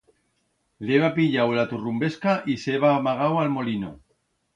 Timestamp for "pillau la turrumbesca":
1.17-2.33